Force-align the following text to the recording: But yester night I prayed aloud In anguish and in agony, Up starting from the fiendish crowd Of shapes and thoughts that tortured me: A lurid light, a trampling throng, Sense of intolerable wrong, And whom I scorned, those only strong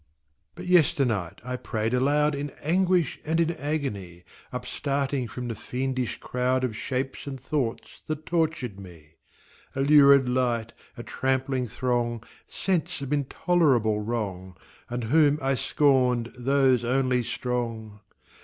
But 0.55 0.65
yester 0.65 1.05
night 1.05 1.39
I 1.45 1.57
prayed 1.57 1.93
aloud 1.93 2.33
In 2.33 2.49
anguish 2.63 3.19
and 3.23 3.39
in 3.39 3.51
agony, 3.51 4.23
Up 4.51 4.65
starting 4.65 5.27
from 5.27 5.47
the 5.47 5.53
fiendish 5.53 6.19
crowd 6.19 6.63
Of 6.63 6.75
shapes 6.75 7.27
and 7.27 7.39
thoughts 7.39 8.01
that 8.07 8.25
tortured 8.25 8.79
me: 8.79 9.17
A 9.75 9.81
lurid 9.81 10.27
light, 10.27 10.73
a 10.97 11.03
trampling 11.03 11.67
throng, 11.67 12.23
Sense 12.47 13.01
of 13.03 13.13
intolerable 13.13 13.99
wrong, 13.99 14.57
And 14.89 15.03
whom 15.03 15.37
I 15.39 15.53
scorned, 15.53 16.33
those 16.35 16.83
only 16.83 17.21
strong 17.21 17.99